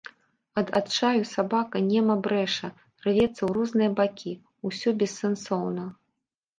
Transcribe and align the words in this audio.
Ад 0.61 0.69
адчаю 0.79 1.21
сабака 1.33 1.77
нема 1.91 2.15
брэша, 2.29 2.71
рвецца 3.05 3.37
ў 3.37 3.49
розныя 3.61 3.89
бакі, 4.03 4.33
усё 4.71 4.99
бессэнсоўна. 5.01 5.83